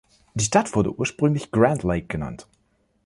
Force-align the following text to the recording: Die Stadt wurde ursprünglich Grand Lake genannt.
Die 0.33 0.45
Stadt 0.45 0.73
wurde 0.75 0.97
ursprünglich 0.97 1.51
Grand 1.51 1.83
Lake 1.83 2.07
genannt. 2.07 2.47